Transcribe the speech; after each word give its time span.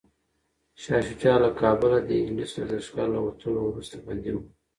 شاه 0.81 1.01
شجاع 1.07 1.37
له 1.43 1.49
کابله 1.61 1.97
د 2.03 2.09
انګلیس 2.21 2.51
د 2.55 2.59
لښکر 2.79 3.07
له 3.15 3.19
وتلو 3.25 3.61
وروسته 3.65 3.95
بندي 4.05 4.31
و. 4.33 4.37